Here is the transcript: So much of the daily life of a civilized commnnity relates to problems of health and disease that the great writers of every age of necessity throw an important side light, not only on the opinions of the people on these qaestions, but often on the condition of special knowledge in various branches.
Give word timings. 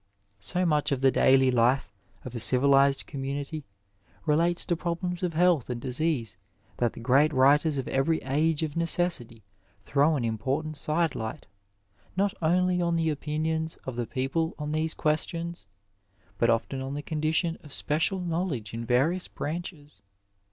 So 0.39 0.65
much 0.65 0.91
of 0.91 1.01
the 1.01 1.11
daily 1.11 1.51
life 1.51 1.93
of 2.25 2.33
a 2.33 2.39
civilized 2.39 3.05
commnnity 3.05 3.61
relates 4.25 4.65
to 4.65 4.75
problems 4.75 5.21
of 5.21 5.33
health 5.35 5.69
and 5.69 5.79
disease 5.79 6.37
that 6.77 6.93
the 6.93 6.99
great 6.99 7.31
writers 7.31 7.77
of 7.77 7.87
every 7.87 8.17
age 8.23 8.63
of 8.63 8.75
necessity 8.75 9.43
throw 9.83 10.15
an 10.15 10.25
important 10.25 10.75
side 10.77 11.13
light, 11.13 11.45
not 12.17 12.33
only 12.41 12.81
on 12.81 12.95
the 12.95 13.11
opinions 13.11 13.75
of 13.85 13.95
the 13.95 14.07
people 14.07 14.55
on 14.57 14.71
these 14.71 14.95
qaestions, 14.95 15.65
but 16.39 16.49
often 16.49 16.81
on 16.81 16.95
the 16.95 17.03
condition 17.03 17.59
of 17.61 17.71
special 17.71 18.17
knowledge 18.17 18.73
in 18.73 18.83
various 18.83 19.27
branches. 19.27 20.01